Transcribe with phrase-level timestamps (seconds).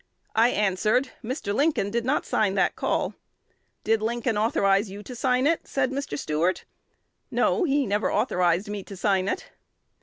[0.35, 1.53] I answered, 4 Mr.
[1.53, 3.13] Lincoln did not sign that call.'
[3.83, 6.17] 'Did Lincoln authorize you to sign it?' said Mr.
[6.17, 6.65] Stuart.
[7.29, 9.51] 'No: he never authorized me to sign it.'